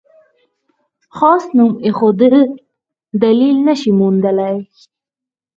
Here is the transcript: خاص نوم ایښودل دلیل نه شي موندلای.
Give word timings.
خاص 1.17 1.43
نوم 1.57 1.73
ایښودل 1.85 2.35
دلیل 3.23 3.57
نه 3.67 3.73
شي 3.79 3.91
موندلای. 3.99 4.57